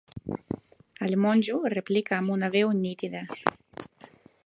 El 1.09 1.13
monjo 1.25 1.59
replica 1.75 2.19
amb 2.19 2.35
una 2.39 2.53
veu 2.57 2.75
nítida. 2.83 3.25